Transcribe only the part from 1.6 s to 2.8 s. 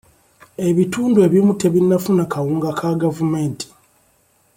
tebinnafuna kawunga